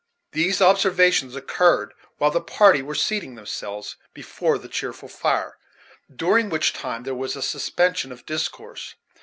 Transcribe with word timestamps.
These 0.31 0.63
observations 0.63 1.35
occurred 1.35 1.93
while 2.17 2.31
the 2.31 2.41
party 2.41 2.81
were 2.81 2.95
seating 2.95 3.35
themselves 3.35 3.97
before 4.15 4.57
the 4.57 4.67
cheerful 4.67 5.07
fire, 5.07 5.59
during 6.11 6.49
which 6.49 6.73
time 6.73 7.03
there 7.03 7.13
was 7.13 7.35
a 7.35 7.41
suspension 7.43 8.11
of 8.11 8.25
discourse. 8.25 8.95